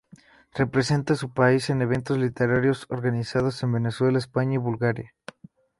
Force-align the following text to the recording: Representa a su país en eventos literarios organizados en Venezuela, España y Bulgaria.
Representa 0.55 1.13
a 1.13 1.15
su 1.15 1.31
país 1.31 1.69
en 1.69 1.83
eventos 1.83 2.17
literarios 2.17 2.87
organizados 2.89 3.61
en 3.61 3.71
Venezuela, 3.73 4.17
España 4.17 4.55
y 4.55 4.57
Bulgaria. 4.57 5.13